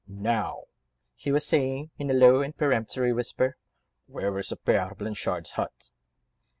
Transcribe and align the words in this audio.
"Now," 0.07 0.63
he 1.13 1.31
was 1.31 1.45
saying 1.45 1.91
in 1.99 2.09
a 2.09 2.15
low 2.15 2.41
and 2.41 2.57
peremptory 2.57 3.13
whisper, 3.13 3.55
"where 4.07 4.35
is 4.39 4.49
the 4.49 4.57
Père 4.57 4.97
Blanchard's 4.97 5.51
hut?" 5.51 5.91